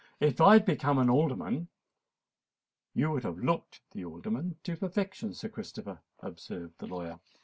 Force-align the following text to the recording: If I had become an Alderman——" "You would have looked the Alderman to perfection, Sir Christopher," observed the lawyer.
If 0.19 0.41
I 0.41 0.53
had 0.53 0.65
become 0.65 0.97
an 0.97 1.11
Alderman——" 1.11 1.67
"You 2.95 3.11
would 3.11 3.21
have 3.23 3.37
looked 3.37 3.81
the 3.91 4.03
Alderman 4.03 4.55
to 4.63 4.75
perfection, 4.75 5.35
Sir 5.35 5.49
Christopher," 5.49 5.99
observed 6.23 6.79
the 6.79 6.87
lawyer. 6.87 7.19